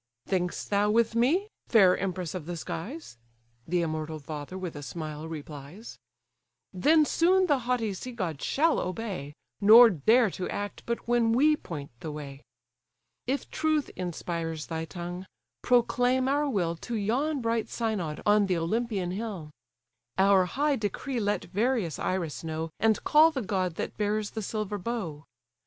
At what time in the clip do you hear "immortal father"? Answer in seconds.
3.83-4.57